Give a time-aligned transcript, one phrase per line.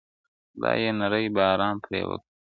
[0.51, 2.27] خدايه نری باران پرې وكړې.